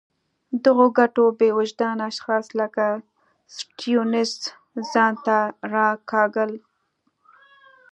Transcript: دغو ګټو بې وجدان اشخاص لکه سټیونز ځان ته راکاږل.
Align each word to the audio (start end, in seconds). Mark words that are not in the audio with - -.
دغو 0.65 0.85
ګټو 0.97 1.23
بې 1.37 1.49
وجدان 1.59 1.97
اشخاص 2.09 2.45
لکه 2.59 2.85
سټیونز 3.55 4.31
ځان 4.91 5.13
ته 5.25 5.37
راکاږل. 5.73 6.51